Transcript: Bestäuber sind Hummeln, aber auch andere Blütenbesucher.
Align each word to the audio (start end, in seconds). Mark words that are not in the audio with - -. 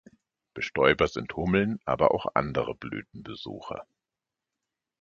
Bestäuber 0.55 1.07
sind 1.07 1.35
Hummeln, 1.35 1.79
aber 1.85 2.09
auch 2.11 2.25
andere 2.33 2.73
Blütenbesucher. 2.73 3.85